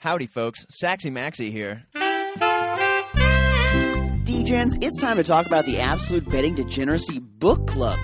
[0.00, 0.64] Howdy, folks.
[0.70, 1.82] Saxy Maxie here.
[4.24, 7.98] DGens, it's time to talk about the Absolute Betting Degeneracy Book Club.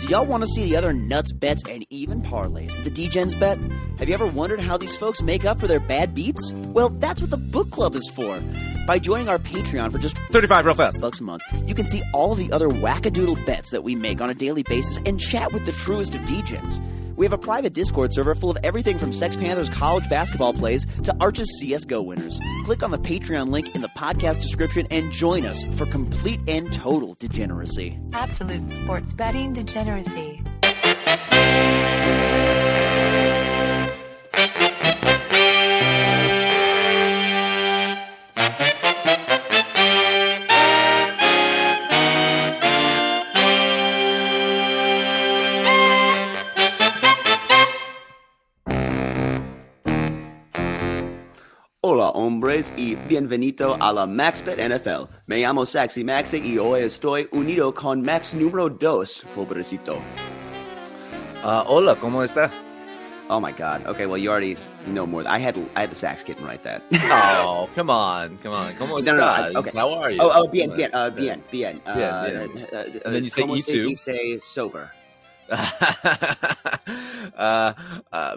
[0.00, 3.38] Do y'all want to see the other nuts bets and even parlays that the DGens
[3.38, 3.56] bet?
[4.00, 6.52] Have you ever wondered how these folks make up for their bad beats?
[6.52, 8.40] Well, that's what the book club is for.
[8.88, 11.00] By joining our Patreon for just 35 real fast.
[11.00, 14.20] bucks a month, you can see all of the other wackadoodle bets that we make
[14.20, 16.82] on a daily basis and chat with the truest of DGens.
[17.18, 20.86] We have a private Discord server full of everything from Sex Panthers college basketball plays
[21.02, 22.38] to Arch's CSGO winners.
[22.64, 26.72] Click on the Patreon link in the podcast description and join us for complete and
[26.72, 27.98] total degeneracy.
[28.12, 30.40] Absolute sports betting degeneracy.
[52.58, 55.04] Hola y bienvenido a la MaxBet NFL.
[55.26, 59.94] Me llamo Saxy Maxi y hoy estoy unido con Max número 2, pobrecito.
[61.44, 62.50] Uh, hola, ¿cómo está?
[63.28, 63.86] Oh my god.
[63.86, 65.22] Okay, well you already know more.
[65.28, 66.82] I had I had the sax kitten write that.
[67.46, 68.74] Oh, come on, come on.
[68.74, 69.24] ¿Cómo No, no, no.
[69.24, 69.78] I- okay.
[69.78, 70.18] How are you?
[70.20, 71.80] Oh, oh, bien, bien, uh, bien, bien.
[71.86, 73.88] Uh, Bien, uh, And then you say como E se two.
[73.90, 74.90] dice sober.
[77.38, 77.72] uh,
[78.12, 78.36] uh,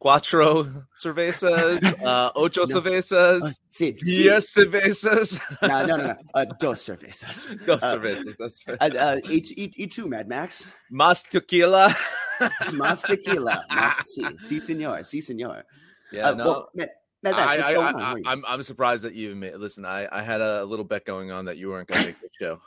[0.00, 2.66] cuatro cervezas, uh, ocho No.
[2.66, 4.40] cervezas, Uh, sí, sí.
[4.40, 5.38] cervezas.
[5.62, 6.16] No, no, no, no.
[6.34, 7.46] Uh, dos cervezas.
[7.66, 8.80] Dos Uh, cervezas, that's right.
[8.96, 10.66] Uh, y, y, y tú, Mad Max?
[10.90, 11.94] Más tequila.
[12.74, 13.64] Más tequila.
[13.70, 15.04] Más, sí, sí, señor.
[15.04, 15.64] Sí, señor.
[16.10, 16.44] Yeah, Uh, no.
[16.46, 16.88] well, Mad,
[17.22, 17.94] Mad Max, I, I, I, on?
[17.94, 18.24] How are you?
[18.26, 19.60] I, am I'm surprised that you admit.
[19.60, 22.20] Listen, I, I had a little bet going on that you weren't going to make
[22.20, 22.58] the show.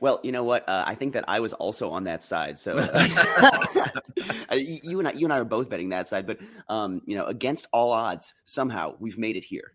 [0.00, 0.68] Well, you know what?
[0.68, 2.58] Uh, I think that I was also on that side.
[2.58, 6.26] So uh, you and I, you and I are both betting that side.
[6.26, 6.38] But
[6.68, 9.72] um, you know, against all odds, somehow we've made it here.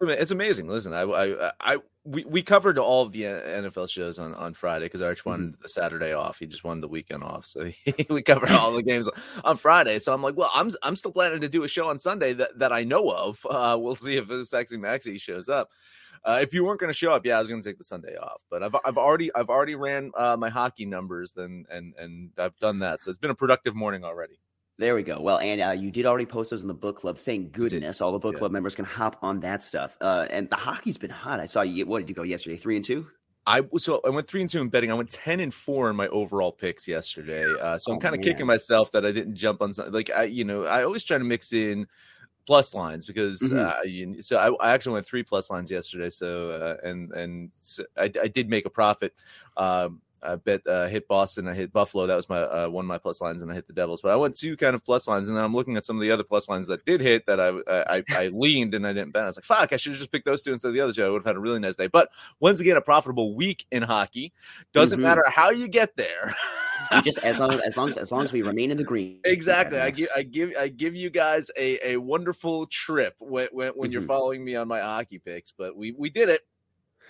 [0.00, 0.68] It's amazing.
[0.68, 4.86] Listen, I, I, I, we, we covered all of the NFL shows on, on Friday
[4.86, 6.38] because Arch wanted the Saturday off.
[6.38, 7.70] He just won the weekend off, so
[8.10, 9.08] we covered all the games
[9.44, 9.98] on Friday.
[9.98, 12.58] So I'm like, well, I'm I'm still planning to do a show on Sunday that,
[12.58, 13.46] that I know of.
[13.48, 15.68] Uh, we'll see if the Sexy Maxi shows up.
[16.24, 17.84] Uh, if you weren't going to show up, yeah, I was going to take the
[17.84, 18.42] Sunday off.
[18.50, 22.56] But I've I've already I've already ran uh, my hockey numbers, then and and I've
[22.58, 23.02] done that.
[23.02, 24.38] So it's been a productive morning already.
[24.78, 25.20] There we go.
[25.20, 27.18] Well, and uh, you did already post those in the book club.
[27.18, 28.38] Thank goodness, all the book Yeah.
[28.38, 29.96] club members can hop on that stuff.
[30.00, 31.38] Uh, and the hockey's been hot.
[31.38, 31.84] I saw you.
[31.86, 32.56] What did you go yesterday?
[32.56, 33.06] Three and two.
[33.46, 34.90] I so I went three and two in betting.
[34.90, 37.44] I went ten and four in my overall picks yesterday.
[37.60, 40.10] Uh, so I'm Oh, kind of kicking myself that I didn't jump on some, like
[40.10, 41.86] I you know I always try to mix in
[42.50, 43.56] plus lines because Mhm.
[43.64, 46.10] uh, you, so I, I actually went three plus lines yesterday.
[46.10, 49.12] So uh, and and so I, I did make a profit.
[49.56, 51.46] Um, I bet uh, hit Boston.
[51.46, 52.08] I hit Buffalo.
[52.08, 54.02] That was my uh, one of my plus lines, and I hit the Devils.
[54.02, 56.02] But I went two kind of plus lines, and then I'm looking at some of
[56.02, 57.50] the other plus lines that did hit that I
[57.98, 59.22] I, I leaned and I didn't bet.
[59.22, 60.92] I was like, fuck, I should have just picked those two instead of the other
[60.92, 61.04] two.
[61.04, 61.86] I would have had a really nice day.
[61.86, 62.08] But
[62.40, 64.32] once again, a profitable week in hockey.
[64.74, 65.02] Doesn't Mhm.
[65.04, 66.34] matter how you get there.
[66.92, 68.84] We just as long as, as long as as long as we remain in the
[68.84, 69.20] green.
[69.24, 69.78] exactly.
[69.78, 73.92] I give I give I give you guys a, a wonderful trip when when, when
[73.92, 74.06] you're Mhm.
[74.06, 75.52] following me on my hockey picks.
[75.56, 76.42] But we we did it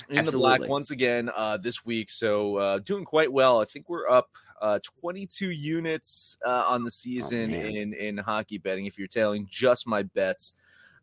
[0.09, 2.11] in the black once again uh, this week.
[2.11, 3.61] So uh, doing quite well.
[3.61, 4.31] I think we're up
[4.61, 7.67] uh, 22 units uh, on the season man.
[7.67, 8.87] in in hockey betting.
[8.87, 10.55] If you're tailing just my bets.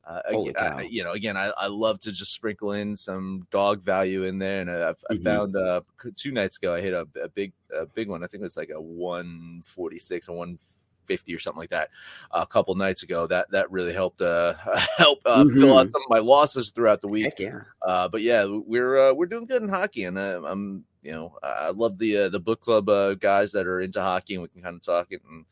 [0.08, 0.56] Uh, again.
[0.58, 4.40] I, you know, again, I, I love to just sprinkle in some dog value in
[4.40, 5.24] there, and I, I Mhm.
[5.24, 5.82] found uh,
[6.16, 8.24] two nights ago I hit a, a big a big one.
[8.24, 10.60] I think it was like a one forty six and one
[11.08, 11.90] fifty or something like that.
[12.32, 14.54] a couple nights ago, that that really helped uh,
[14.98, 15.92] help uh, fill out Mhm.
[15.92, 17.26] some of my losses throughout the week.
[17.26, 17.62] Heck yeah.
[17.82, 21.38] Uh, but yeah, we're uh, we're doing good in hockey, and uh, I'm you know
[21.44, 24.48] I love the uh, the book club uh, guys that are into hockey, and we
[24.48, 25.44] can kind of talk it and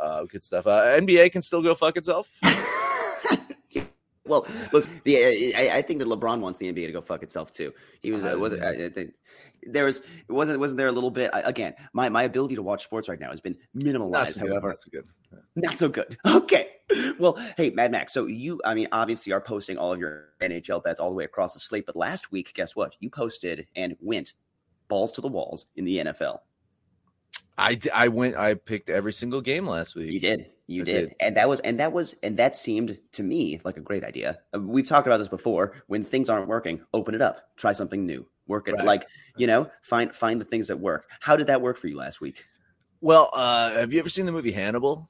[0.00, 0.66] uh, good stuff.
[0.66, 2.28] Uh, NBA can still go fuck itself.
[4.32, 7.52] well, listen, the I, I think that LeBron wants the NBA to go fuck itself
[7.52, 7.72] too.
[8.00, 9.12] He was uh, was don't I, I think
[9.66, 11.74] there was wasn't wasn't there a little bit I, again.
[11.92, 14.32] My my ability to watch sports right now has been Not minimalized.
[14.32, 15.08] so good, however, not so good.
[15.56, 16.16] not so good.
[16.26, 16.68] Okay.
[17.18, 18.12] Well, hey, Mad Max.
[18.12, 21.24] So you, I mean, obviously are posting all of your NHL bets all the way
[21.24, 21.86] across the slate.
[21.86, 22.96] But last week, guess what?
[23.00, 24.34] You posted and went
[24.88, 26.40] balls to the walls in the NFL.
[27.56, 30.12] I, I went I picked every single game last week.
[30.12, 30.50] You did.
[30.72, 31.08] You did.
[31.08, 31.16] did.
[31.20, 34.40] And that was and that was and that seemed to me like a great idea.
[34.54, 35.82] Uh, We've talked about this before.
[35.86, 37.56] When things aren't working, open it up.
[37.56, 38.26] Try something new.
[38.48, 38.84] Work it Right.
[38.84, 41.06] like, you know, find find the things that work.
[41.20, 42.44] How did that work for you last week?
[43.00, 45.08] Well, uh, have you ever seen the movie Hannibal?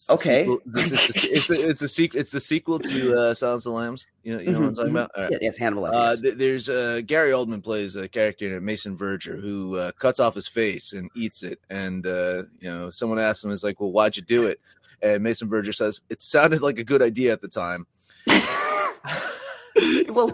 [0.00, 0.40] It's Okay.
[0.40, 2.20] sequel- It's, it's, it's, a sequel.
[2.20, 4.06] It's the sequel to uh, Silence of the Lambs.
[4.22, 5.10] You know, you know what I'm talking Mhm, about.
[5.14, 5.32] All right.
[5.32, 5.84] Yeah, yes, Hannibal.
[5.84, 6.34] Uh, yes.
[6.38, 10.48] there's uh, Gary Oldman plays a character named Mason Verger who uh, cuts off his
[10.48, 11.60] face and eats it.
[11.68, 14.58] And uh, you know, someone asks him, "Is like, well, why'd you do it?"
[15.02, 17.86] And Mason Verger says, "It sounded like a good idea at the time."
[20.08, 20.30] well,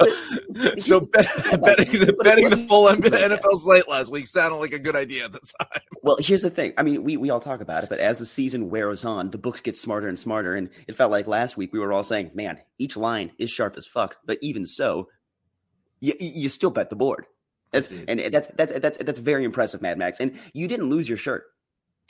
[0.78, 1.26] so bet,
[1.60, 3.36] betting the betting the full a good idea.
[3.36, 5.80] NFL slate last week sounded like a good idea at the time.
[6.02, 6.72] Well, here's the thing.
[6.78, 9.38] I mean, we, we all talk about it, but as the season wears on, the
[9.38, 10.54] books get smarter and smarter.
[10.54, 13.76] And it felt like last week we were all saying, man, each line is sharp
[13.76, 14.16] as fuck.
[14.24, 15.08] But even so,
[15.98, 17.26] you, you still bet the board.
[17.72, 20.20] That's, and that's, that's, that's, that's very impressive, Mad Max.
[20.20, 21.42] And you didn't lose your shirt.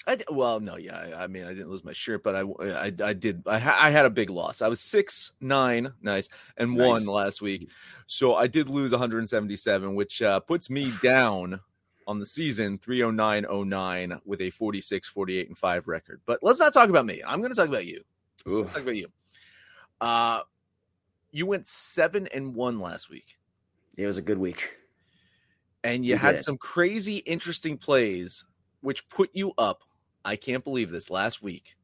[0.06, 2.92] I well, no, yeah, I, I mean, I didn't lose my shirt, but I, I,
[3.04, 3.42] I did.
[3.46, 4.62] I, ha- I had a big loss.
[4.62, 6.86] I was six nine, nice, and Nice.
[6.86, 7.70] one last week,
[8.06, 11.60] so I did lose 177, which uh, puts me down
[12.06, 16.20] on the season 30909 with a 46, 48, and five record.
[16.24, 17.20] But let's not talk about me.
[17.26, 18.02] I'm going to talk about you.
[18.44, 19.08] Let's talk about you.
[20.00, 20.42] Uh,
[21.32, 23.38] you went seven and one last week,
[23.96, 24.76] It was a good week.
[25.82, 26.44] and you You had did.
[26.44, 28.44] some crazy, interesting plays,
[28.80, 29.82] which put you up.
[30.24, 31.76] I can't believe this last week.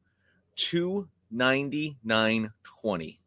[0.57, 3.17] 299.20.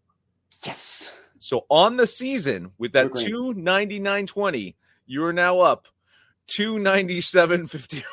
[0.65, 1.11] Yes.
[1.39, 3.65] So on the season with that We're green.
[3.65, 4.75] 299.20,
[5.07, 5.87] you are now up
[6.49, 8.03] 297.50.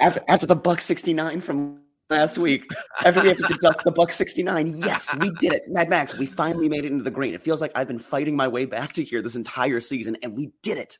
[0.00, 2.64] After, after the buck 69 from last week,
[3.04, 5.64] after we have to deduct the buck 69, yes, we did it.
[5.68, 7.34] Mad Max, we finally made it into the green.
[7.34, 10.34] It feels like I've been fighting my way back to here this entire season, and
[10.34, 10.98] we did it.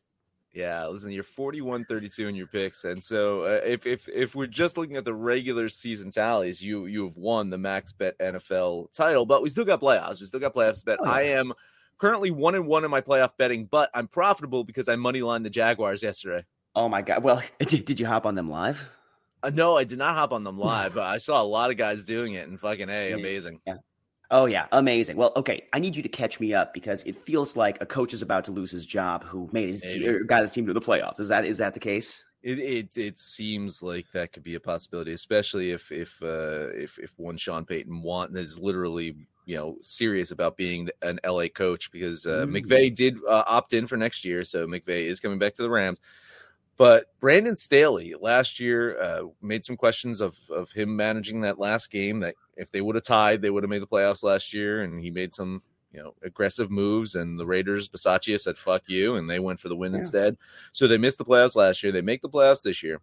[0.52, 2.84] Yeah, listen, you're 41 32 in your picks.
[2.84, 6.86] And so uh, if if if we're just looking at the regular season tallies, you
[6.86, 10.20] you have won the max bet NFL title, but we still got playoffs.
[10.20, 10.98] We still got playoffs bet.
[11.00, 11.12] Oh, yeah.
[11.12, 11.54] I am
[11.98, 15.46] currently one and one in my playoff betting, but I'm profitable because I money lined
[15.46, 16.44] the Jaguars yesterday.
[16.74, 17.22] Oh my God.
[17.22, 18.84] Well, did, did you hop on them live?
[19.42, 21.76] Uh, no, I did not hop on them live, but I saw a lot of
[21.76, 23.60] guys doing it and fucking a amazing.
[23.66, 23.76] Yeah.
[24.32, 24.66] Oh, yeah.
[24.72, 25.16] Amazing.
[25.16, 25.64] Well, okay.
[25.74, 28.44] I need you to catch me up because it feels like a coach is about
[28.46, 31.20] to lose his job who made his te- got his team to the playoffs.
[31.20, 32.22] Is that is that the case?
[32.42, 36.98] It, it it seems like that could be a possibility, especially if if uh, if
[36.98, 39.14] if one Sean Payton want is literally
[39.44, 42.64] you know serious about being an LA coach because uh, Mm.
[42.64, 45.70] McVay did uh, opt in for next year, so McVay is coming back to the
[45.70, 46.00] Rams.
[46.82, 51.92] But Brandon Staley last year uh, made some questions of of him managing that last
[51.92, 52.18] game.
[52.18, 54.98] That if they would have tied, they would have made the playoffs last year, and
[55.00, 55.62] he made some
[55.92, 57.14] you know aggressive moves.
[57.14, 59.98] And the Raiders, Bisaccia said "fuck you," and they went for the win Yeah.
[59.98, 60.36] instead.
[60.72, 61.92] So they missed the playoffs last year.
[61.92, 63.00] They make the playoffs this year,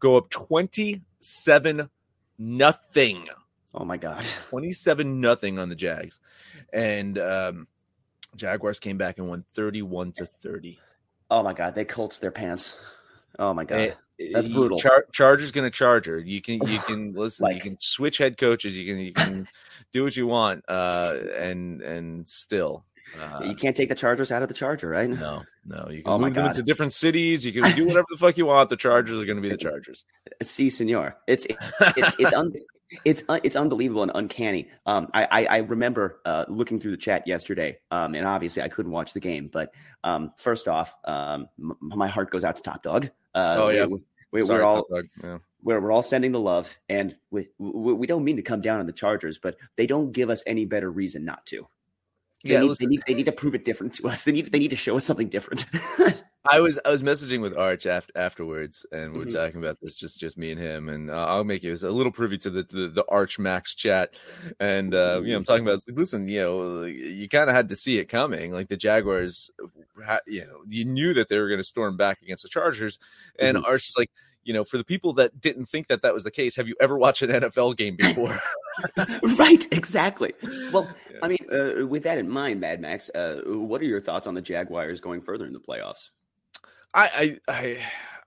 [0.00, 1.90] go up twenty seven
[2.38, 3.28] nothing.
[3.72, 4.24] Oh my God.
[4.50, 6.18] 27 nothing on the Jags.
[6.72, 7.68] And um
[8.34, 10.80] Jaguars came back and won 31 to 30.
[11.30, 11.76] Oh my God.
[11.76, 12.76] They Colts their pants.
[13.38, 13.78] Oh my God.
[14.20, 14.78] Eh, That's brutal.
[14.78, 16.18] Char- Charger's going to charger.
[16.18, 19.48] You can you can listen, you can switch head coaches, you can you can
[19.92, 22.84] do what you want uh and and still
[23.20, 25.08] uh, you can't take the Chargers out of the Charger, right?
[25.08, 27.44] no, no, you can Oh move them into different cities.
[27.44, 28.70] You can do whatever the fuck you want.
[28.70, 30.04] The Chargers are going to be the Chargers.
[30.42, 31.16] See, senor.
[31.26, 31.46] It's
[31.96, 32.52] it's it's un,
[33.04, 34.68] it's un, it's unbelievable and uncanny.
[34.86, 38.68] Um, I I, I remember uh, looking through the chat yesterday, um, and obviously I
[38.68, 39.72] couldn't watch the game, but
[40.04, 43.10] um, first off, um, m- my heart goes out to Top Dog.
[43.34, 43.86] Uh, Oh, yeah.
[43.86, 44.02] we,
[44.32, 44.86] we, Sorry, we're all.
[45.22, 45.38] Yeah.
[45.62, 48.80] we're, we're all sending the love, and we, we we don't mean to come down
[48.80, 51.68] on the Chargers, but they don't give us any better reason not to.
[52.44, 54.24] They, Yeah, need, they need they need to prove it different to us.
[54.24, 55.64] They need they need to show us something different.
[56.50, 59.32] I was I was messaging with Arch after, afterwards, and we are Mhm.
[59.32, 62.10] talking about this just just me and him, and uh, I'll make you a little
[62.10, 64.14] privy to the the, the Arch Max chat,
[64.58, 67.68] and uh, you know I'm talking about like, listen, you know you kind of had
[67.68, 69.52] to see it coming, like the Jaguars,
[70.04, 72.98] ha- you know you knew that they were going to storm back against the Chargers,
[73.38, 73.64] and Mhm.
[73.64, 74.10] Arch's like.
[74.44, 76.74] You know, for the people that didn't think that that was the case, have you
[76.80, 78.36] ever watched an NFL game before?
[79.38, 80.32] right, exactly.
[80.72, 81.18] Well, Yeah.
[81.22, 84.34] I mean, uh, with that in mind, Mad Max, uh, what are your thoughts on
[84.34, 86.10] the Jaguars going further in the playoffs?
[86.94, 87.78] I, I I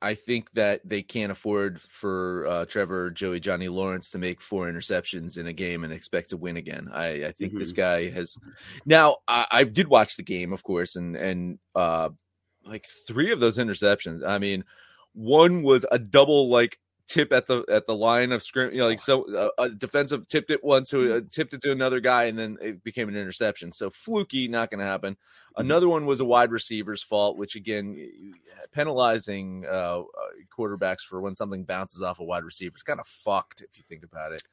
[0.02, 4.68] I think that they can't afford for uh, Trevor, Joey, Johnny Lawrence to make four
[4.68, 6.90] interceptions in a game and expect to win again.
[6.94, 8.38] I, I think this guy has.
[8.86, 12.10] Now I, I did watch the game, of course, and and uh,
[12.66, 14.26] like three of those interceptions.
[14.26, 14.64] I mean,
[15.16, 18.72] one was a double like tip at the at the line of scrim.
[18.72, 21.72] You know, like so uh, a defensive tipped it once, so uh, tipped it to
[21.72, 23.72] another guy, and then it became an interception.
[23.72, 25.18] So fluky, not going to happen.
[25.58, 28.12] Another one was a wide receiver's fault, which again,
[28.74, 30.04] penalizing uh, uh,
[30.58, 33.84] quarterbacks for when something bounces off a wide receiver is kind of fucked if you
[33.88, 34.44] think about it.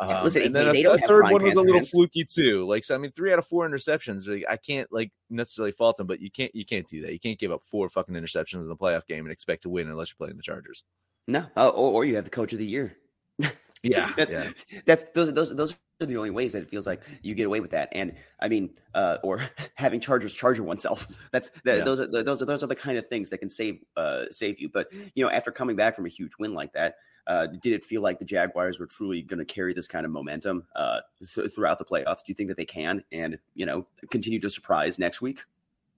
[0.00, 2.66] Um, listen, and then a, a third one was a little fluky too.
[2.66, 4.28] Like so, I mean, three out of four interceptions.
[4.28, 7.12] like, I can't like necessarily fault them, but you can't you can't do that.
[7.12, 9.88] You can't give up four fucking interceptions in the playoff game and expect to win
[9.88, 10.84] unless you're playing the Chargers.
[11.26, 12.96] No, uh, or, or you have the coach of the year.
[13.82, 14.50] Yeah, that's yeah.
[14.86, 17.60] that's those those those are the only ways that it feels like you get away
[17.60, 17.88] with that.
[17.92, 21.06] And I mean, uh, or having Chargers charger oneself.
[21.32, 21.84] That's that, Yeah.
[21.84, 24.58] those are those are those are the kind of things that can save uh save
[24.60, 24.68] you.
[24.68, 26.96] But you know, after coming back from a huge win like that,
[27.28, 30.12] uh, did it feel like the Jaguars were truly going to carry this kind of
[30.12, 31.00] momentum uh
[31.34, 32.24] th- throughout the playoffs?
[32.24, 35.40] Do you think that they can and you know continue to surprise next week?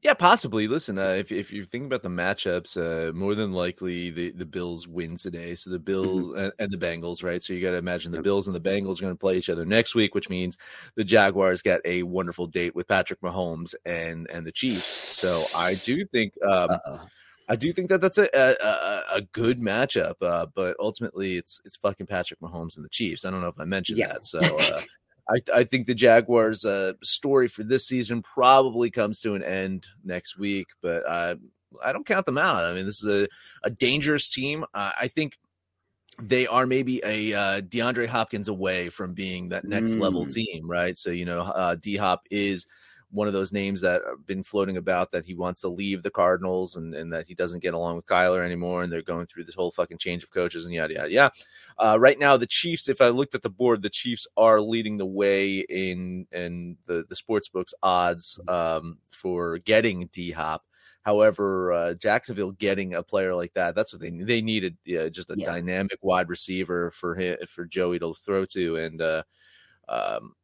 [0.02, 0.66] Yeah, possibly.
[0.66, 4.46] Listen, uh, if if you're thinking about the matchups, uh, more than likely the, the
[4.46, 5.54] Bills win today.
[5.54, 7.42] So the Bills and, and the Bengals, right?
[7.42, 8.22] So you got to imagine the.
[8.22, 10.56] Bills and the Bengals are going to play each other next week, which means
[10.94, 15.18] the Jaguars got a wonderful date with Patrick Mahomes and and the Chiefs.
[15.18, 16.70] So I do think um.
[17.50, 21.76] I do think that that's a a, a- good matchup, uh, but ultimately it's it's
[21.76, 23.24] fucking Patrick Mahomes and the Chiefs.
[23.24, 24.12] I don't know if I mentioned Yeah.
[24.14, 24.24] that.
[24.24, 24.80] So uh,
[25.28, 29.86] I I think the Jaguars' uh, story for this season probably comes to an end
[30.04, 31.34] next week, but I
[31.84, 32.64] I don't count them out.
[32.64, 33.28] I mean, this is a
[33.64, 34.64] a dangerous team.
[34.72, 35.36] Uh, I think.
[36.22, 40.34] They are maybe a uh, DeAndre Hopkins away from being that next level Mm.
[40.34, 40.98] team, right?
[40.98, 42.66] So you know, uh, D Hop is
[43.12, 46.10] one of those names that have been floating about that he wants to leave the
[46.10, 48.82] Cardinals and, and that he doesn't get along with Kyler anymore.
[48.82, 51.34] And they're going through this whole fucking change of coaches and yada, yada, yada.
[51.78, 54.96] Uh, right now, the Chiefs, if I looked at the board, the Chiefs are leading
[54.96, 60.64] the way in, in the, the sports books odds um, for getting D Hop.
[61.02, 65.30] However, uh, Jacksonville getting a player like that, that's what they they needed uh, just
[65.30, 65.46] a Yeah.
[65.46, 68.76] dynamic wide receiver for him, for Joey to throw to.
[68.76, 69.22] And, uh,
[69.88, 70.34] um,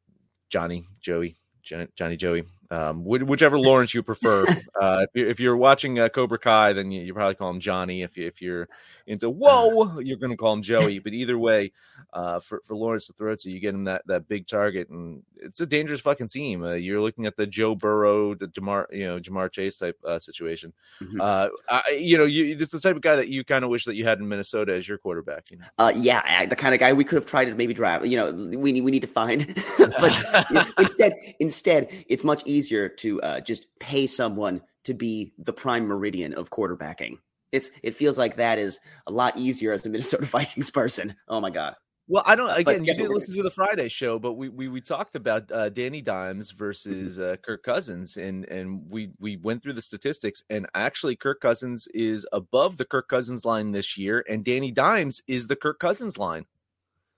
[0.48, 4.44] Johnny, Joey, Jo- Johnny, Joey, um, whichever Lawrence you prefer.
[4.80, 8.02] uh, if, you're, watching uh, Cobra Kai, then you, you probably call him Johnny.
[8.02, 8.68] If you, if you're
[9.06, 10.98] into whoa, you're going to call him Joey.
[10.98, 11.72] But either way,
[12.12, 14.88] uh, for for Lawrence to throw it to, you get him that that big target,
[14.90, 16.64] and it's a dangerous fucking team.
[16.64, 20.18] Uh, you're looking at the Joe Burrow, the Jamar, you know, Ja'Marr Chase type uh,
[20.18, 20.72] situation.
[21.00, 21.20] Mhm.
[21.20, 23.84] Uh, I, you know, you it's the type of guy that you kind of wish
[23.84, 25.50] that you had in Minnesota as your quarterback.
[25.50, 27.74] You know, Uh, yeah, I- the kind of guy we could have tried to maybe
[27.74, 28.04] draft.
[28.06, 33.20] You know, we need we need to find, but instead, instead, it's much easier to
[33.22, 37.18] uh, just pay someone to be the prime meridian of quarterbacking.
[37.52, 41.14] It's it feels like that is a lot easier as a Minnesota Vikings person.
[41.28, 41.76] Oh my god.
[42.08, 42.56] Well, I don't.
[42.56, 45.70] Again, you didn't listen to the Friday show, but we we, we talked about uh,
[45.70, 50.66] Danny Dimes versus uh, Kirk Cousins, and and we we went through the statistics, and
[50.72, 55.48] actually, Kirk Cousins is above the Kirk Cousins line this year, and Danny Dimes is
[55.48, 56.46] the Kirk Cousins line.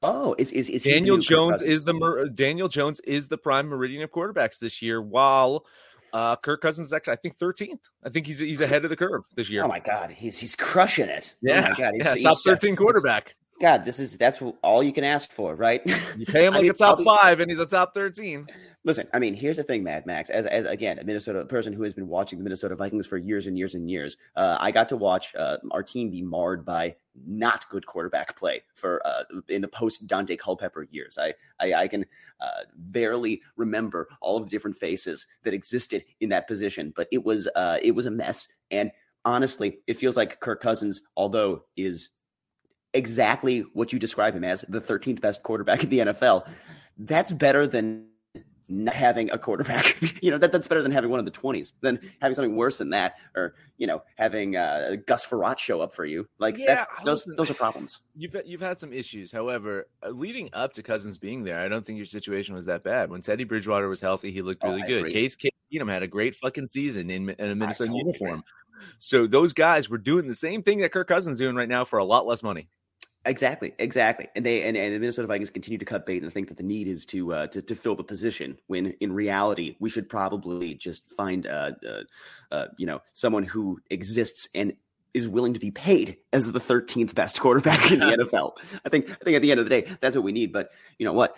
[0.03, 4.03] Oh, is is, is Daniel Jones is the mer- Daniel Jones is the prime meridian
[4.03, 5.65] of quarterbacks this year, while
[6.13, 7.81] uh, Kirk Cousins is actually I think thirteenth.
[8.05, 9.65] I think he's he's ahead of the curve this year.
[9.65, 11.35] Oh my god, he's he's crushing it.
[11.43, 13.35] yeah, oh my god, he's, yeah, he's- top thirteen quarterback.
[13.61, 15.83] God, this is that's all you can ask for, right?
[16.17, 18.47] You pay him I like mean, a top I'll five, and he's a top thirteen.
[18.89, 20.31] Listen, I mean, here's the thing, Mad Max.
[20.31, 23.47] As, as again, a Minnesota person who has been watching the Minnesota Vikings for years
[23.47, 26.97] and years and years, uh, I got to watch uh, our team be marred by
[27.27, 31.19] not good quarterback play for uh, in the post Daunte Culpepper years.
[31.19, 32.07] I I, I can
[32.41, 37.23] uh, barely remember all of the different faces that existed in that position, but it
[37.23, 38.49] was uh, it was a mess.
[38.71, 38.91] And
[39.23, 42.09] honestly, it feels like Kirk Cousins, although is
[42.95, 46.49] exactly what you describe him as the 13th best quarterback in the NFL.
[46.97, 48.09] That's better than
[48.69, 49.97] not having a quarterback.
[50.23, 52.79] you know, that, that's better than having one of the 20s, than having something worse
[52.79, 56.29] than that, or, you know, having uh, Gus Frerotte show up for you.
[56.39, 57.37] Like, Yeah, that's those, listen.
[57.37, 58.01] those are problems.
[58.15, 59.33] You've you've had some issues.
[59.33, 62.83] However, uh, leading up to Cousins being there, I don't think your situation was that
[62.85, 63.11] bad.
[63.11, 64.99] When Teddy Bridgewater was healthy, he looked Oh, really I good.
[64.99, 65.13] agree.
[65.13, 65.37] Case
[65.73, 68.43] Keenum had a great fucking season in, in a Minnesota uniform.
[68.99, 71.85] So those guys were doing the same thing that Kirk Cousins is doing right now
[71.85, 72.69] for a lot less money.
[73.29, 74.27] Exactly, exactly.
[74.35, 76.63] And they and, and the Minnesota Vikings continue to cut bait and think that the
[76.63, 80.75] need is to uh, to, to fill the position when in reality we should probably
[80.75, 84.73] just find uh, uh, uh you know someone who exists and
[85.13, 88.53] is willing to be paid as the 13th best quarterback in the NFL.
[88.87, 90.51] I think I think at the end of the day that's what we need.
[90.51, 91.37] But you know what?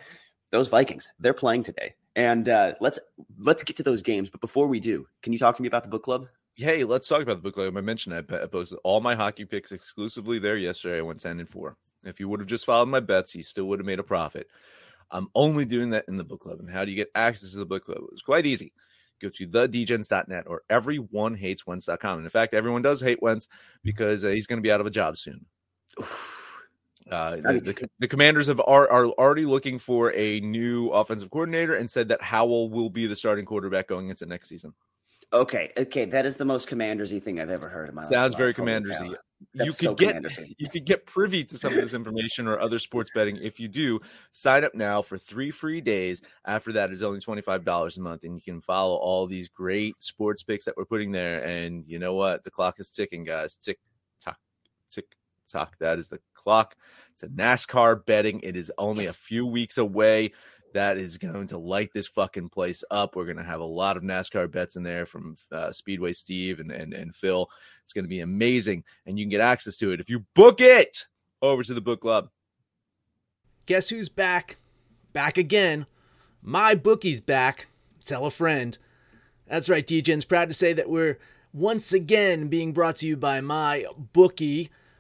[0.53, 1.95] Those Vikings, they're playing today.
[2.15, 3.01] And uh, let's
[3.41, 4.31] let's get to those games.
[4.31, 6.29] But before we do, can you talk to me about the book club?
[6.61, 7.77] Hey, let's talk about the book club.
[7.77, 10.99] I mentioned I posted all my hockey picks exclusively there yesterday.
[10.99, 11.77] I went ten and four.
[12.05, 14.47] If you would have just followed my bets, you still would have made a profit.
[15.11, 16.61] I'm only doing that in the book club.
[16.61, 17.99] And how do you get access to the book club?
[18.13, 18.73] It's quite easy.
[19.21, 22.19] Go to thedgens.net or everyonehateswentz.com.
[22.19, 23.49] And in fact, everyone does hate Wentz
[23.83, 25.47] because uh, he's going to be out of a job soon.
[27.11, 31.75] Uh, the, the, the, commanders have are, are already looking for a new offensive coordinator
[31.75, 34.73] and said that Howell will be the starting quarterback going into next season.
[35.33, 38.19] Okay, okay, that is the most commandersy thing I've ever heard in my Sounds life.
[38.19, 39.15] Sounds very commandersy.
[39.55, 40.23] You could so get
[40.59, 43.39] you could get privy to some of this information or other sports betting.
[43.41, 44.01] If you do,
[44.33, 46.21] sign up now for three free days.
[46.45, 49.49] After that, it's only twenty five dollars a month, and you can follow all these
[49.49, 51.43] great sports picks that we're putting there.
[51.45, 52.45] And you know what?
[52.45, 53.55] The clock is ticking, guys.
[53.57, 53.79] Tick
[54.23, 54.39] tock,
[54.91, 55.07] tick
[55.49, 55.77] tock.
[55.79, 56.77] That is the clock
[57.19, 58.41] to NASCAR betting.
[58.41, 59.17] It is only yes.
[59.17, 60.33] a few weeks away.
[60.73, 63.17] That is going to light this fucking place up.
[63.17, 66.61] We're going to have a lot of NASCAR bets in there from uh, Speedway Steve
[66.61, 67.49] and, and, and Phil.
[67.83, 68.85] It's going to be amazing.
[69.07, 71.07] And you can get access to it if you book it
[71.43, 72.29] over to the book club.
[73.67, 74.57] Guess who's back?
[75.13, 75.87] Back again.
[76.45, 77.69] MyBookie's back.
[78.05, 78.79] Tell a friend.
[79.47, 81.19] That's right, DJ's proud to say that we're
[81.53, 84.71] once again being brought to you by my bookie.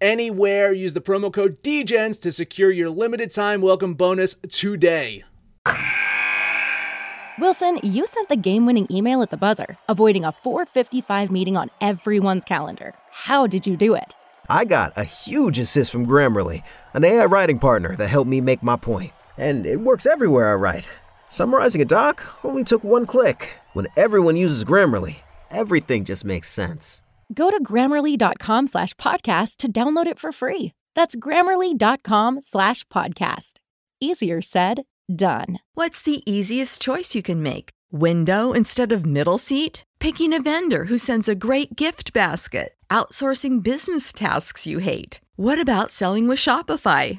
[0.00, 0.72] anywhere.
[0.72, 5.24] Use the promo code DGENS to secure your limited time welcome bonus today.
[7.38, 11.70] Wilson, you sent the game winning email at the buzzer, avoiding a 455 meeting on
[11.80, 12.94] everyone's calendar.
[13.10, 14.14] How did you do it?
[14.50, 18.62] I got a huge assist from Grammarly, an AI writing partner that helped me make
[18.62, 19.12] my point.
[19.38, 20.86] And it works everywhere I write.
[21.28, 23.54] Summarizing a doc only took one click.
[23.72, 25.16] When everyone uses Grammarly,
[25.50, 27.02] everything just makes sense.
[27.32, 30.72] Go to grammarly.com slash podcast to download it for free.
[30.94, 33.54] That's grammarly.com slash podcast.
[34.00, 34.82] Easier said,
[35.14, 35.58] done.
[35.74, 37.70] What's the easiest choice you can make?
[37.92, 39.84] Window instead of middle seat?
[39.98, 42.74] Picking a vendor who sends a great gift basket?
[42.88, 45.20] Outsourcing business tasks you hate?
[45.36, 47.18] What about selling with Shopify?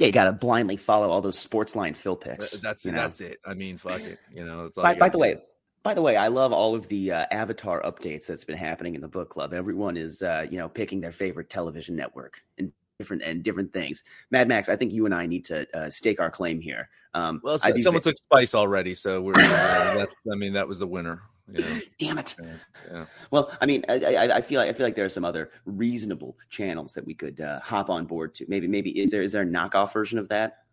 [0.00, 2.52] Yeah, you got to blindly follow all those sports line fill picks.
[2.52, 3.02] That's you know?
[3.02, 3.38] that's it.
[3.44, 4.18] I mean, fuck it.
[4.34, 4.70] You know.
[4.74, 5.42] by, by the way,
[5.82, 9.02] by the way, I love all of the uh, Avatar updates that's been happening in
[9.02, 9.52] the book club.
[9.52, 14.02] Everyone is, uh, you know, picking their favorite television network and different and different things.
[14.30, 16.88] Mad Max, I think you and I need to uh, stake our claim here.
[17.12, 19.34] Um, well, so, someone took Spice already, so we're.
[19.36, 21.20] Uh, I mean, that was the winner.
[21.98, 22.36] Damn it.
[22.40, 22.46] Yeah,
[22.90, 23.06] yeah.
[23.30, 25.50] Well, I mean, I, I, I, feel like I feel like there are some other
[25.64, 28.46] reasonable channels that we could uh, hop on board to.
[28.48, 30.64] Maybe, maybe is there is there a knockoff version of that?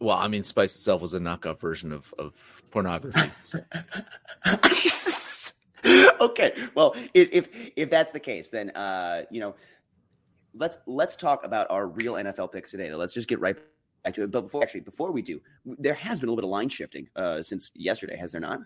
[0.00, 3.30] Well, I mean, Spice itself was a knockoff version of of pornography.
[3.42, 3.58] So.
[6.20, 6.54] okay.
[6.74, 9.54] Well, if, if if that's the case, then uh, you know,
[10.54, 12.92] let's let's talk about our real NFL picks today.
[12.94, 13.56] Let's just get right
[14.04, 14.30] back to it.
[14.30, 17.08] But before actually, before we do, there has been a little bit of line shifting
[17.16, 18.60] uh, since yesterday, has there not?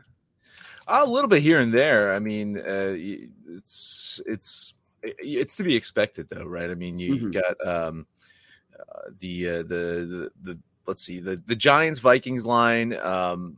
[0.92, 2.12] A little bit here and there.
[2.12, 2.94] I mean, uh,
[3.46, 6.68] it's it's it's to be expected, though, right?
[6.68, 7.20] I mean, you, Mhm.
[7.20, 8.06] you got um,
[8.78, 12.94] uh, the, uh, the the the let's see the the Giants Vikings line.
[12.94, 13.56] Um,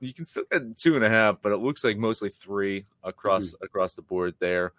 [0.00, 3.54] you can still get two and a half, but it looks like mostly three across
[3.60, 4.72] across the board there.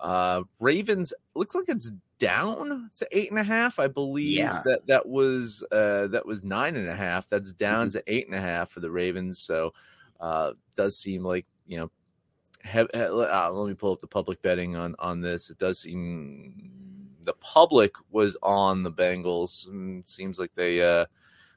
[0.00, 3.78] Uh, Ravens looks like it's down to eight and a half.
[3.78, 4.62] I believe Yeah.
[4.64, 7.28] that that was uh, that was nine and a half.
[7.28, 9.38] That's down to eight and a half for the Ravens.
[9.38, 9.74] So
[10.22, 11.90] uh, does seem like you know.
[12.64, 15.50] Have, uh, let me pull up the public betting on on this.
[15.50, 16.70] It does seem
[17.24, 19.68] the public was on the Bengals.
[19.68, 21.06] Mm, Seems like they uh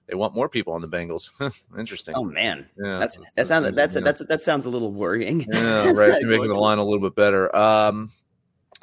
[0.08, 1.30] they want more people on the Bengals.
[1.78, 2.16] Interesting.
[2.18, 4.02] Oh man, Yeah, that's that's- that sounds that's- that's yeah.
[4.02, 5.46] that's that sounds a little worrying.
[5.52, 6.20] Yeah, right.
[6.20, 7.56] You're making the line a little bit better.
[7.56, 8.12] Um,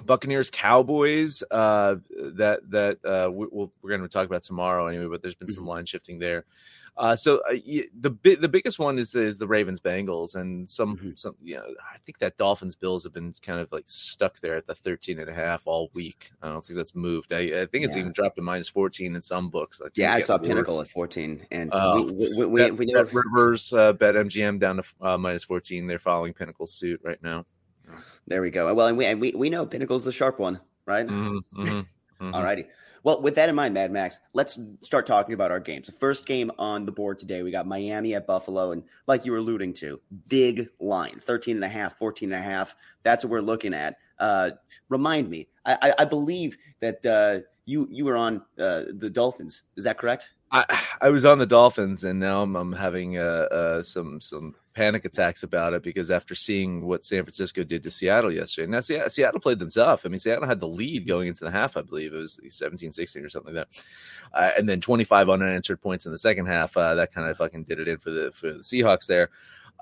[0.04, 1.42] Buccaneers, Cowboys.
[1.50, 1.96] Uh,
[2.36, 5.06] that that uh, we, we'll, we're going to talk about tomorrow anyway.
[5.10, 6.44] But there's been some line shifting there.
[6.94, 7.52] Uh, so uh,
[8.00, 11.54] the bi- the biggest one is the, is the Ravens Bengals and some some you
[11.54, 14.74] know I think that Dolphins Bills have been kind of like stuck there at the
[14.74, 16.30] 13 and a half all week.
[16.42, 17.32] I don't think that's moved.
[17.32, 18.00] I, I think it's Yeah.
[18.00, 19.80] even dropped to minus 14 in some books.
[19.80, 22.84] Like Yeah, I saw getting Pinnacle at 14, and Uh, we, we, we, Bet- we
[22.84, 25.86] know BetRivers uh, BetMGM down to uh, minus 14.
[25.86, 27.46] They're following Pinnacle's suit right now.
[28.26, 28.72] there we go.
[28.74, 31.06] Well, and we and we, we know Pinnacle's the sharp one, right?
[31.06, 31.86] Mhm, mhm,
[32.20, 32.34] mhm.
[32.34, 32.66] All righty.
[33.04, 35.86] Well, with that in mind, Mad Max, let's start talking about our games.
[35.86, 38.72] The first game on the board today, we got Miami at Buffalo.
[38.72, 42.44] And like you were alluding to, big line 13 and a half, 14 and a
[42.44, 42.76] half.
[43.02, 43.96] That's what we're looking at.
[44.18, 44.50] Uh,
[44.88, 49.62] remind me, I, I, I believe that uh, you you were on uh, the Dolphins.
[49.76, 50.30] Is that correct?
[50.52, 54.54] I, I was on the Dolphins, and now I'm, I'm having uh, uh, some some
[54.74, 58.80] panic attacks about it because after seeing what San Francisco did to Seattle yesterday, now
[58.80, 60.04] Seattle, Seattle played them tough.
[60.04, 62.92] I mean, Seattle had the lead going into the half, I believe it was 17
[62.92, 63.84] 16 or something like that,
[64.34, 66.76] uh, and then 25 unanswered points in the second half.
[66.76, 69.30] Uh, that kind of fucking did it in for the for the Seahawks there.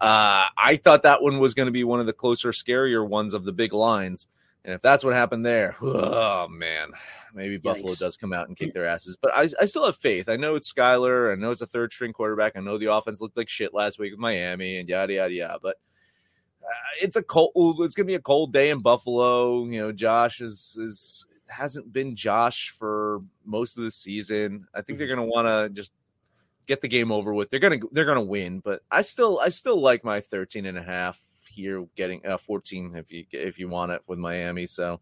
[0.00, 3.34] Uh, I thought that one was going to be one of the closer, scarier ones
[3.34, 4.28] of the big lines.
[4.64, 6.90] And if that's what happened there, oh man,
[7.34, 7.98] maybe Buffalo Yikes.
[7.98, 9.16] does come out and kick their asses.
[9.20, 10.28] But I, I still have faith.
[10.28, 11.32] I know it's Skylar.
[11.32, 12.56] I know it's a third string quarterback.
[12.56, 15.58] I know the offense looked like shit last week with Miami and yada yada yada.
[15.62, 15.76] But
[16.62, 17.80] uh, it's a cold.
[17.80, 19.64] It's gonna be a cold day in Buffalo.
[19.64, 24.66] You know, Josh is is hasn't been Josh for most of the season.
[24.74, 25.92] I think they're gonna want to just
[26.66, 27.50] get the game over with.
[27.50, 28.60] They're gonna they're gonna win.
[28.60, 31.20] But I still I still like my 13 and a half
[31.50, 34.66] here, getting uh, 14 if you if you want it with Miami.
[34.66, 35.00] So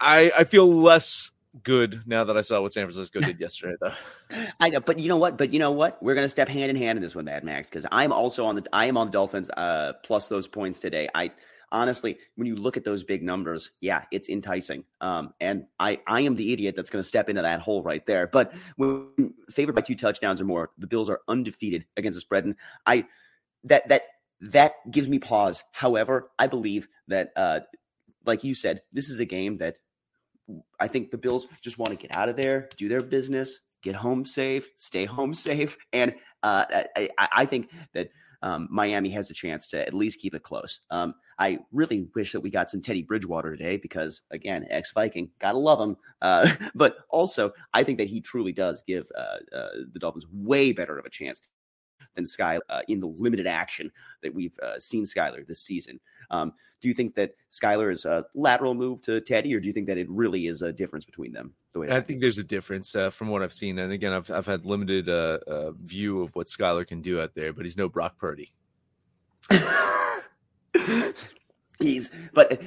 [0.00, 3.92] I I feel less good now that I saw what San Francisco did yesterday, though.
[4.60, 5.38] I know, but you know what?
[5.38, 6.02] But you know what?
[6.02, 8.56] We're gonna step hand in hand in this one, Mad Max, because I'm also on
[8.56, 11.08] the I am on the Dolphins uh plus those points today.
[11.14, 11.32] I
[11.72, 14.84] honestly, when you look at those big numbers, yeah, it's enticing.
[15.00, 18.26] Um, and I I am the idiot that's gonna step into that hole right there.
[18.26, 22.44] But when favored by two touchdowns or more, the Bills are undefeated against the spread,
[22.44, 23.06] and I
[23.64, 24.02] that that
[24.40, 25.64] that gives me pause.
[25.72, 27.60] However, I believe that uh
[28.24, 29.76] like you said, this is a game that
[30.78, 33.94] I think the Bills just want to get out of there, do their business, get
[33.94, 36.64] home safe, stay home safe, and uh,
[36.96, 38.10] I, I, think that
[38.42, 40.80] um, Miami has a chance to at least keep it close.
[40.90, 45.30] Um, I really wish that we got some Teddy Bridgewater today because, again, ex Viking,
[45.38, 45.96] gotta love him.
[46.22, 50.72] Uh, but also, I think that he truly does give uh, uh, the Dolphins way
[50.72, 51.40] better of a chance
[52.14, 53.90] than Sky uh, in the limited action
[54.22, 56.00] that we've uh, seen Skylar this season.
[56.30, 59.72] Um, do you think that Skylar is a lateral move to Teddy, or do you
[59.72, 61.54] think that it really is a difference between them?
[61.72, 64.30] The way I think there's a difference uh, from what I've seen, and again, I've
[64.30, 67.76] I've had limited uh, uh, view of what Skylar can do out there, but he's
[67.76, 68.52] no Brock Purdy.
[71.78, 72.60] he's but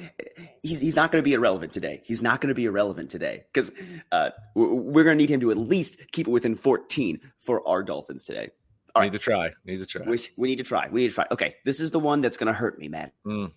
[0.62, 2.02] he's he's not going to be irrelevant today.
[2.04, 3.70] He's not going to be irrelevant today because
[4.12, 7.82] uh, we're going to need him to at least keep it within 14 for our
[7.82, 8.50] Dolphins today.
[8.94, 9.50] All Need to try.
[9.64, 10.06] Need to try.
[10.06, 10.88] We, we need to try.
[10.90, 11.26] We need to try.
[11.30, 13.52] Okay, this is the one that's going to hurt me, man, Mm.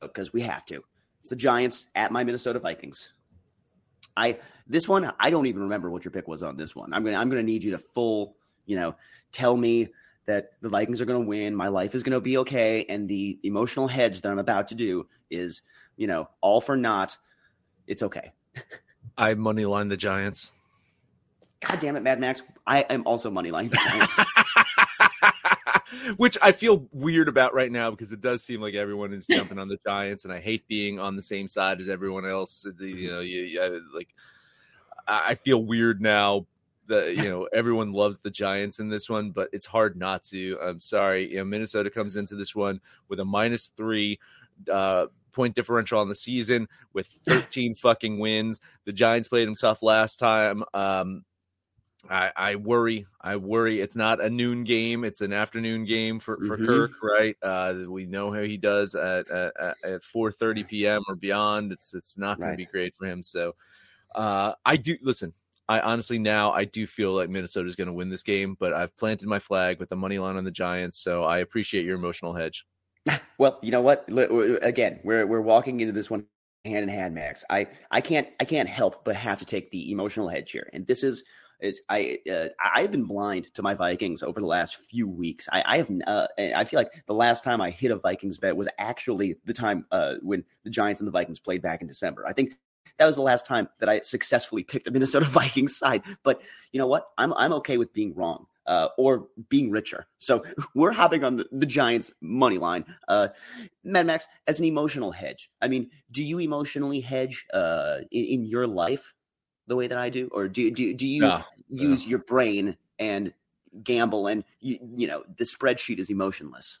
[0.00, 0.82] because we have to.
[1.20, 3.12] It's the Giants at my Minnesota Vikings.
[4.16, 6.92] I this one I don't even remember what your pick was on this one.
[6.92, 8.94] I'm gonna I'm gonna need you to full you know
[9.30, 9.88] tell me
[10.26, 11.54] that the Vikings are gonna win.
[11.54, 15.06] My life is gonna be okay, and the emotional hedge that I'm about to do
[15.30, 15.62] is
[15.96, 17.16] you know all for naught.
[17.86, 18.32] It's okay.
[19.16, 20.50] I money line the Giants.
[21.68, 22.42] God damn it, Mad Max!
[22.66, 24.18] I am also moneylining the Giants.
[26.16, 29.58] Which I feel weird about right now because it does seem like everyone is jumping
[29.58, 32.66] on the Giants, and I hate being on the same side as everyone else.
[32.80, 34.08] You know, you, you- I- like
[35.06, 36.46] I I feel weird now
[36.88, 40.58] that you know everyone loves the Giants in this one, but it's hard not to.
[40.60, 44.18] I'm sorry, you know Minnesota comes into this one with a minus three.
[44.70, 48.60] Uh, point differential on the season with 13 fucking wins.
[48.84, 50.62] The Giants played them tough last time.
[50.74, 51.24] Um,
[52.10, 53.06] I, I worry.
[53.20, 53.80] I worry.
[53.80, 55.04] It's not a noon game.
[55.04, 56.66] It's an afternoon game for, for Mhm.
[56.66, 57.36] Kirk, right?
[57.42, 59.52] Uh, we know how he does at at,
[59.84, 61.02] at 4:30 p.m.
[61.08, 61.72] or beyond.
[61.72, 62.54] It's it's not going Right.
[62.54, 63.22] to be great for him.
[63.22, 63.54] So,
[64.14, 65.32] uh, I do listen.
[65.68, 68.72] I honestly now I do feel like Minnesota is going to win this game, but
[68.72, 70.98] I've planted my flag with the money line on the Giants.
[70.98, 72.66] So I appreciate your emotional hedge.
[73.38, 74.04] Well, you know what?
[74.62, 76.26] Again, we're we're walking into this one
[76.64, 77.44] hand in hand, Max.
[77.50, 80.86] I I can't I can't help but have to take the emotional hedge here, and
[80.86, 81.22] this is.
[81.62, 85.48] Is I uh, I've been blind to my Vikings over the last few weeks.
[85.52, 88.56] I, I have uh, I feel like the last time I hit a Vikings bet
[88.56, 92.26] was actually the time uh, when the Giants and the Vikings played back in December.
[92.26, 92.56] I think
[92.98, 96.02] that was the last time that I successfully picked a Minnesota Vikings side.
[96.22, 97.06] But you know what?
[97.16, 100.06] I'm I'm okay with being wrong uh, or being richer.
[100.18, 100.44] So
[100.74, 102.84] we're hopping on the, the Giants money line.
[103.08, 103.28] Uh,
[103.84, 108.44] Mad Max, as an emotional hedge, I mean, do you emotionally hedge uh, in, in
[108.44, 109.14] your life
[109.72, 113.32] the way that I do, or do do do you No, use your brain and
[113.82, 116.78] gamble and you, you know the spreadsheet is emotionless?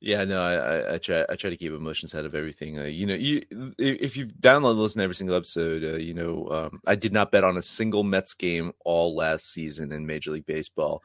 [0.00, 2.78] Yeah, no, I, I, try I try to keep emotions out of everything.
[2.78, 3.42] Uh, you know, you
[3.78, 7.14] if you've downloaded and listened to every single episode, uh, you know, um, I did
[7.14, 11.02] not bet on a single Mets game all last season in Major League Baseball.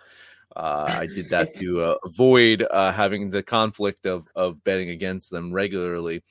[0.54, 5.32] Uh, I did that to uh, avoid uh, having the conflict of of betting against
[5.32, 6.22] them regularly.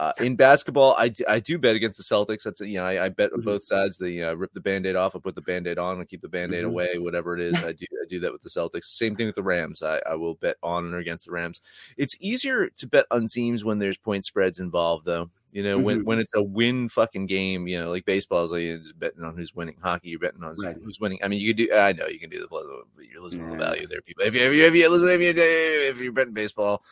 [0.00, 2.44] Uh, in basketball, I do, I do bet against the Celtics.
[2.44, 3.44] That's you know I, I bet on Mhm.
[3.44, 3.98] both sides.
[3.98, 6.64] The uh, rip the band-aid off, and put the band-aid on, and keep the band-aid
[6.64, 6.68] Mhm.
[6.68, 6.88] away.
[6.96, 8.84] Whatever it is, I do I do that with the Celtics.
[8.84, 9.82] Same thing with the Rams.
[9.82, 11.60] I, I will bet on or against the Rams.
[11.98, 15.28] It's easier to bet on teams when there's point spreads involved, though.
[15.52, 16.04] You know, when Mhm.
[16.04, 19.22] when it's a win fucking game, you know, like baseball is like you're just betting
[19.22, 19.76] on who's winning.
[19.82, 20.76] Hockey, you're betting on Right.
[20.82, 21.18] who's winning.
[21.22, 21.74] I mean, you can do.
[21.74, 22.64] I know you can do the plus,
[22.96, 24.24] but you're losing on the value there, people.
[24.24, 26.82] If you if you, if you listen, if you if you're betting baseball,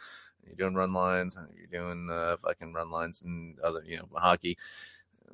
[0.48, 4.58] you're doing run lines, you're doing uh, fucking run lines and other, you know, hockey.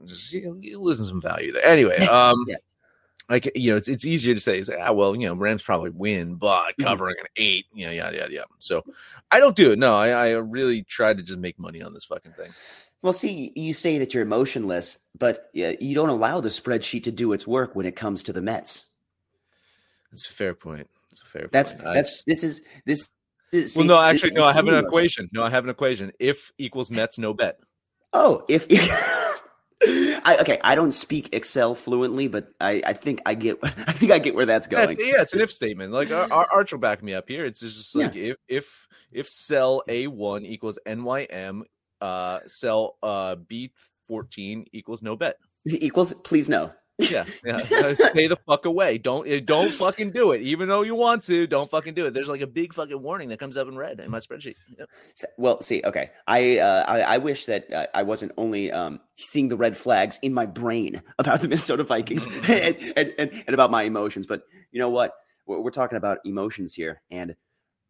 [0.05, 1.65] Just you, you losing some value there.
[1.65, 2.57] Anyway, um, Yeah.
[3.31, 6.35] like you know, it's it's easier to say, ah, well, you know, Rams probably win,
[6.37, 6.85] but Mhm.
[6.85, 8.49] covering an eight, you know, yada yada yada.
[8.59, 8.85] So
[9.31, 9.79] I don't do it.
[9.79, 12.51] No, I, I really try to just make money on this fucking thing.
[13.03, 17.13] Well, see, you say that you're emotionless, but yeah, you don't allow the spreadsheet to
[17.13, 18.87] do its work when it comes to the Mets.
[20.11, 20.89] That's a fair point.
[21.11, 21.87] That's a fair That's point.
[21.87, 23.09] I that's just- this is this.
[23.55, 24.45] This well, no, actually, no.
[24.45, 25.29] I have an equation.
[25.33, 26.13] No, I have an equation.
[26.19, 27.59] If equals Mets, no bet.
[28.13, 28.67] Oh, if
[30.25, 34.13] I okay, I don't speak Excel fluently, but I, I think I get I think
[34.13, 34.97] I get where that's going.
[34.99, 35.93] yeah, it's an if statement.
[35.93, 37.47] Like our, our Arch will back me up here.
[37.47, 41.63] It's just like if if if cell A one equals NYM,
[42.01, 43.73] uh, cell uh B
[44.07, 45.37] fourteen equals no bet.
[45.67, 46.73] Equals, please no.
[46.99, 47.59] Yeah, yeah.
[47.73, 48.99] Uh, Stay the fuck away.
[48.99, 50.43] Don't uh, don't fucking do it.
[50.43, 52.15] Even though you want to, don't fucking do it.
[52.15, 54.55] There's like a big fucking warning that comes up in red in my spreadsheet.
[54.79, 54.89] Yep.
[55.37, 59.49] Well, see, okay, I uh, I, I wish that uh, I wasn't only um, seeing
[59.49, 63.71] the red flags in my brain about the Minnesota Vikings and, and, and, and about
[63.73, 65.13] my emotions, but you know what?
[65.47, 67.35] We're, we're talking about emotions here, and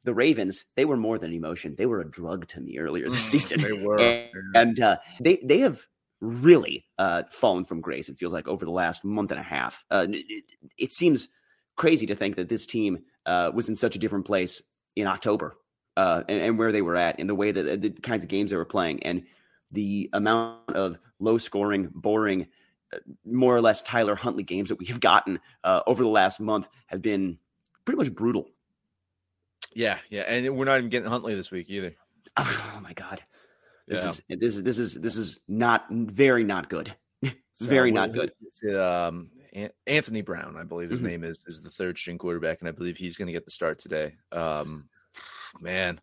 [0.04, 3.26] the Ravens they were more than emotion; they were a drug to me earlier this
[3.26, 3.60] Mm, season.
[3.60, 3.98] they were.
[3.98, 5.84] and, and uh, they they have
[6.24, 8.08] really uh, fallen from grace.
[8.08, 9.84] It feels like over the last month and a half.
[9.90, 10.44] Uh, it,
[10.78, 11.28] it- seems
[11.76, 14.62] crazy to think that this team uh, was in such a different place
[14.96, 15.56] in October
[15.96, 18.50] uh, and, and where they were at, and the way that the kinds of games
[18.50, 19.24] they were playing, and
[19.72, 22.46] the amount of low scoring, boring,
[22.92, 26.38] uh, more or less Tyler Huntley games that we have gotten uh, over the last
[26.40, 27.38] month have been
[27.84, 28.48] pretty much brutal.
[29.74, 31.94] Yeah, yeah, and we're not even getting Huntley this week either.
[32.36, 33.22] Oh my god,
[33.86, 34.08] this Yeah.
[34.10, 36.94] is this is this is this is not very not good.
[37.56, 38.32] So very not good.
[38.76, 39.30] Um,
[39.86, 41.04] Anthony Brown, I believe his Mhm.
[41.04, 43.52] name is, is the third string quarterback, and I believe he's going to get the
[43.52, 44.16] start today.
[44.32, 44.88] Um,
[45.60, 46.00] man,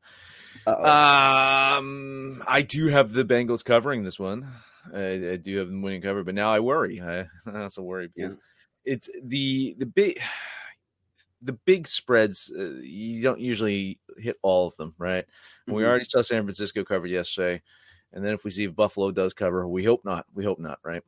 [0.66, 1.78] Uh-oh.
[1.78, 4.48] um, I do have the Bengals covering this one.
[4.94, 7.02] I, I do have them winning cover, but now I worry.
[7.02, 8.38] I, I also worry because
[8.86, 10.22] it's the the big
[11.42, 12.52] the big spreads.
[12.56, 15.26] Uh, you don't usually hit all of them, right?
[15.68, 17.62] And We already saw San Francisco covered yesterday,
[18.14, 20.26] and then if we see if Buffalo does cover, we hope not.
[20.34, 21.04] We hope not, right?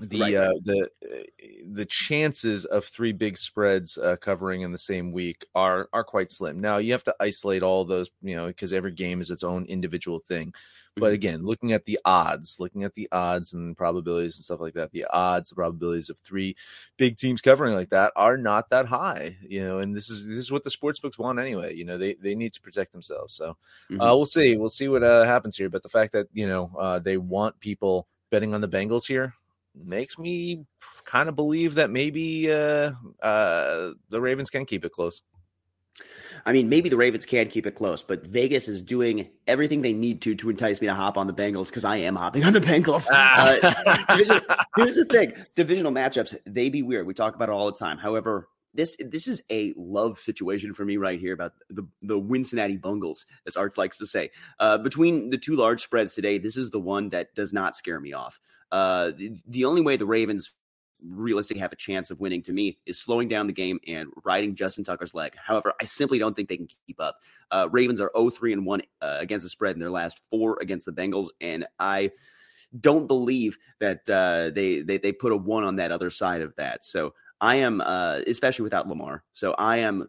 [0.00, 4.78] The Right, uh, the uh, the chances of three big spreads uh, covering in the
[4.78, 6.60] same week are are quite slim.
[6.60, 9.64] Now you have to isolate all those, you know, because every game is its own
[9.66, 10.54] individual thing.
[10.98, 11.14] But Mhm.
[11.14, 14.92] again, looking at the odds, looking at the odds and probabilities and stuff like that,
[14.92, 16.56] the odds, the probabilities of three
[16.96, 19.78] big teams covering like that are not that high, you know.
[19.78, 21.74] And this is this is what the sports books want anyway.
[21.74, 23.34] You know, they they need to protect themselves.
[23.34, 23.56] So
[23.90, 24.00] Mhm.
[24.00, 25.68] uh, we'll see, we'll see what uh, happens here.
[25.68, 29.34] But the fact that you know uh, they want people betting on the Bengals here,
[29.74, 30.64] makes me
[31.04, 35.22] kind of believe that maybe uh, uh, the Ravens can keep it close.
[36.46, 39.92] I mean, maybe the Ravens can keep it close, but Vegas is doing everything they
[39.92, 42.52] need to to entice me to hop on the Bengals because I am hopping on
[42.52, 43.08] the Bengals.
[43.38, 43.56] Uh,
[44.08, 44.40] division,
[44.76, 47.06] here's the thing: divisional matchups they be weird.
[47.06, 47.98] We talk about it all the time.
[47.98, 52.76] However, this this is a love situation for me right here about the the Cincinnati
[52.76, 54.30] Bungles, as Arch likes to say.
[54.58, 58.00] Uh, between the two large spreads today, this is the one that does not scare
[58.00, 58.38] me off.
[58.70, 60.52] Uh, the, the only way the Ravens
[61.02, 64.54] realistically have a chance of winning to me is slowing down the game and riding
[64.54, 65.34] Justin Tucker's leg.
[65.36, 67.18] However, I simply don't think they can keep up.
[67.50, 70.86] Uh, Ravens are 0-3 and 1 uh, against the spread in their last four against
[70.86, 72.10] the Bengals, and I
[72.80, 76.54] don't believe that uh, they, they they put a one on that other side of
[76.56, 76.84] that.
[76.84, 79.24] So I am, uh, especially without Lamar.
[79.32, 80.08] So I am.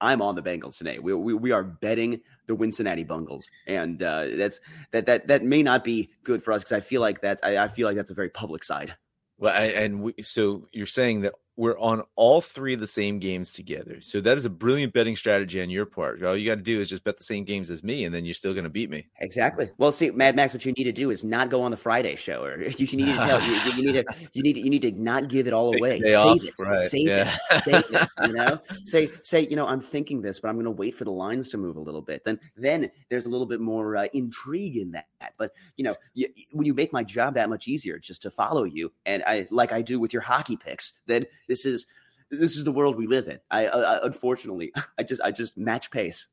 [0.00, 0.98] I'm on the Bengals today.
[0.98, 4.58] We, we, we are betting the Cincinnati Bungles, and uh, that's
[4.90, 7.58] that that that may not be good for us because I feel like that's I,
[7.58, 8.96] I feel like that's a very public side.
[9.42, 13.18] Well, I, and we, so you're saying that we're on all three of the same
[13.18, 14.00] games together.
[14.00, 16.22] So that is a brilliant betting strategy on your part.
[16.22, 18.24] All you got to do is just bet the same games as me, and then
[18.24, 19.06] you're still going to beat me.
[19.20, 19.70] Exactly.
[19.76, 22.16] Well, see, Mad Max, what you need to do is not go on the Friday
[22.16, 24.82] show, or you need to tell you, you need to you need to, you need
[24.82, 26.00] to not give it all away.
[26.00, 26.54] Save off, it.
[26.58, 26.78] Right.
[26.78, 27.36] Save yeah.
[27.50, 27.64] it.
[27.64, 28.08] Save it.
[28.22, 31.04] You know, say say you know I'm thinking this, but I'm going to wait for
[31.04, 32.24] the lines to move a little bit.
[32.24, 35.06] Then then there's a little bit more uh, intrigue in that.
[35.38, 38.64] But you know, you, when you make my job that much easier just to follow
[38.64, 41.86] you, and I like I do with your hockey picks, then this is
[42.30, 43.38] this is the world we live in.
[43.50, 46.26] I, uh, unfortunately, I just I just match pace.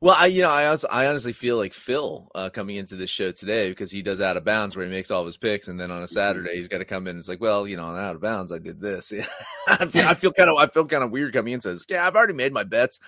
[0.00, 3.08] well, I you know I also, I honestly feel like Phil uh, coming into this
[3.08, 5.68] show today because he does out of bounds where he makes all of his picks,
[5.68, 6.12] and then on a mm-hmm.
[6.12, 7.10] Saturday he's got to come in.
[7.10, 9.12] and It's like, well, you know, on out of bounds I did this.
[9.68, 11.60] I feel, I feel kind of I feel kind of weird coming in.
[11.60, 12.98] Says, yeah, I've already made my bets,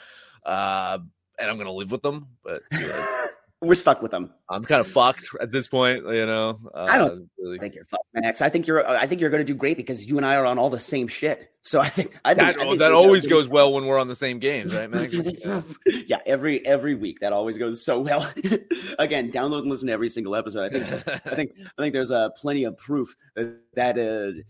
[0.47, 0.99] uh,
[1.38, 2.62] and I'm gonna live with them, but.
[2.71, 3.27] You know,
[3.62, 4.31] we're stuck with them.
[4.48, 6.59] I'm kind of fucked at this point, you know.
[6.75, 7.59] Uh, I don't really.
[7.59, 8.42] think you're fucked, Max.
[8.42, 8.87] I think you're.
[8.87, 10.81] I think you're going to do great because you and I are on all the
[10.81, 11.51] same shit.
[11.62, 14.09] So I think I think that, I think that always goes well when we're on
[14.09, 15.14] the same games, right, Max?
[15.44, 15.62] yeah.
[15.87, 18.29] yeah, every every week that always goes so well.
[18.98, 20.64] Again, download and listen to every single episode.
[20.64, 23.61] I think I think I think there's uh, plenty of proof that.
[23.75, 24.42] that uh,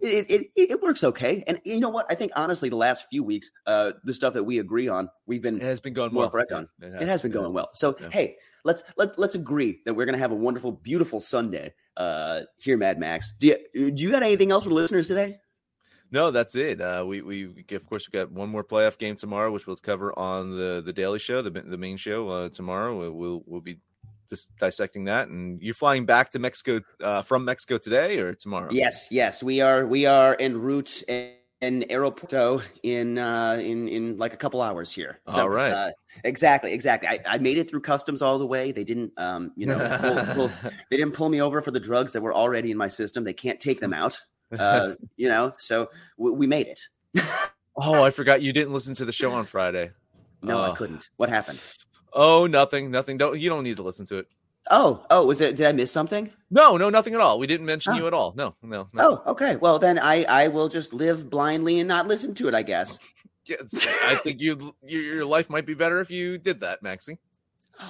[0.00, 1.44] it, it, it works okay.
[1.46, 2.06] And you know what?
[2.08, 5.42] I think honestly, the last few weeks, uh, the stuff that we agree on, we've
[5.42, 6.30] been it has been going well.
[6.30, 6.68] correct on.
[6.80, 7.70] It has, it has been going well.
[7.74, 8.08] So yeah.
[8.10, 12.76] hey, let's let let's agree that we're gonna have a wonderful, beautiful Sunday uh, here,
[12.76, 13.32] Mad Max.
[13.38, 15.38] Do you do you got anything else for listeners today?
[16.12, 16.80] No, that's it.
[16.80, 20.18] Uh, we we of course we've got one more playoff game tomorrow, which we'll cover
[20.18, 22.98] on the the Daily Show, the the main show uh, tomorrow.
[22.98, 23.78] We'll, we'll we'll be
[24.30, 25.28] just dissecting that.
[25.28, 28.68] And you're flying back to Mexico uh, from Mexico today or tomorrow?
[28.70, 29.86] Yes, yes, we are.
[29.86, 31.02] We are en route
[31.60, 35.20] in Aeropuerto in uh, in in like a couple hours here.
[35.28, 35.72] So, all right.
[35.72, 35.90] Uh,
[36.24, 37.08] exactly, exactly.
[37.08, 38.72] I, I made it through customs all the way.
[38.72, 42.12] They didn't, um, you know, pull, pull, they didn't pull me over for the drugs
[42.12, 43.24] that were already in my system.
[43.24, 44.20] They can't take them out.
[44.58, 46.80] Uh, you know, so w- we made it.
[47.76, 49.90] oh, I forgot you didn't listen to the show on Friday.
[50.42, 51.10] No, I couldn't.
[51.16, 51.60] What happened?
[52.14, 53.18] Oh, nothing, nothing.
[53.18, 54.26] Don't you don't need to listen to it.
[54.70, 55.56] Oh, oh, was it?
[55.56, 56.30] Did I miss something?
[56.50, 57.38] No, no, nothing at all.
[57.38, 57.96] We didn't mention oh.
[57.96, 58.32] you at all.
[58.36, 58.88] No, no.
[58.96, 59.56] Oh, okay.
[59.56, 62.54] Well, then I I will just live blindly and not listen to it.
[62.54, 62.98] I guess.
[63.46, 67.18] yes, I think you your life might be better if you did that, Maxie.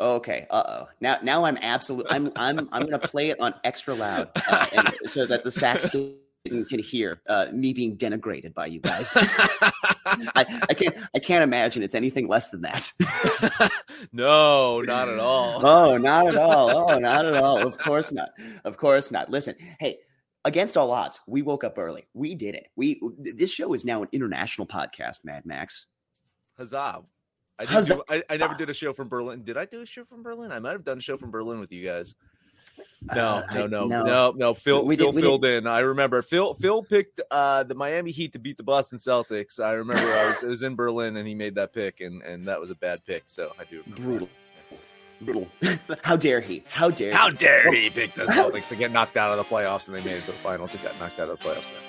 [0.00, 0.44] Okay.
[0.50, 0.88] Uh oh.
[1.00, 2.10] Now, now I'm absolutely.
[2.10, 2.32] I'm.
[2.34, 2.68] I'm.
[2.72, 6.16] I'm going to play it on extra loud, uh, and, so that the sax can
[6.44, 9.12] hear uh, me being denigrated by you guys.
[9.16, 10.94] I, I, can't.
[11.14, 12.92] I can't imagine it's anything less than that.
[14.12, 15.62] no, not at all.
[15.74, 16.90] Oh, not at all.
[16.90, 17.66] Oh, not at all.
[17.66, 18.30] Of course not.
[18.64, 19.30] Of course not.
[19.30, 19.98] Listen, hey.
[20.46, 22.06] Against all odds, we woke up early.
[22.12, 22.66] We did it.
[22.76, 25.24] We this show is now an international podcast.
[25.24, 25.86] Mad Max.
[26.58, 27.02] Huzzah!
[27.58, 27.94] I, Huzzah.
[27.94, 29.42] Do, I, I never did a show from Berlin.
[29.42, 30.52] Did I do a show from Berlin?
[30.52, 32.14] I might have done a show from Berlin with you guys.
[33.14, 34.54] No, uh, no, no, no, no, no.
[34.54, 35.64] Phil, we Phil did, filled did.
[35.64, 35.66] in.
[35.66, 36.54] I remember Phil.
[36.54, 39.62] Phil picked uh, the Miami Heat to beat the Boston Celtics.
[39.62, 42.58] I remember I was, was in Berlin and he made that pick, and and that
[42.58, 43.24] was a bad pick.
[43.26, 44.28] So I do brutal.
[45.20, 45.48] Brutal.
[46.02, 46.64] How dare he?
[46.68, 47.14] How dare?
[47.14, 47.36] How he?
[47.36, 50.16] dare he pick the Celtics to get knocked out of the playoffs, and they made
[50.16, 51.72] it to the finals and got knocked out of the playoffs.
[51.72, 51.80] Then.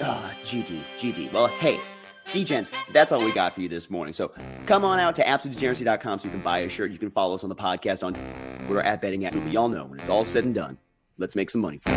[0.00, 1.32] Ah, oh, GD, GD.
[1.32, 1.80] Well, hey,
[2.30, 4.14] Degens, that's all we got for you this morning.
[4.14, 4.30] So
[4.66, 6.90] come on out to absolutedegeneracy.com so you can buy a shirt.
[6.90, 8.14] You can follow us on the podcast on
[8.68, 9.34] Twitter at betting at.
[9.34, 10.76] We all know when it's all said and done,
[11.16, 11.96] let's make some money, folks.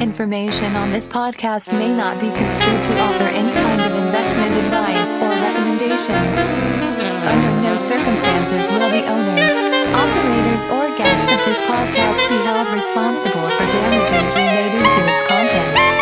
[0.00, 5.10] Information on this podcast may not be construed to offer any kind of investment advice
[5.10, 6.36] or recommendations.
[7.26, 9.54] Under no circumstances will the owners,
[9.94, 16.01] operators, or guests of this podcast be held responsible for damages related to its contents.